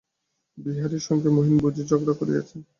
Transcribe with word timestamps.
বিহারীর 0.57 1.03
সঙ্গে 1.07 1.29
মহিন 1.37 1.55
বুঝি 1.63 1.83
ঝগড়া 1.89 2.13
করিয়াছে? 2.19 2.55